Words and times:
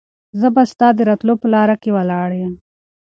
زه 0.39 0.47
به 0.55 0.63
ستا 0.71 0.87
د 0.95 0.99
راتلو 1.09 1.33
په 1.41 1.47
لاره 1.53 1.75
کې 1.81 1.89
ولاړ 1.97 2.29
یم. 2.41 2.53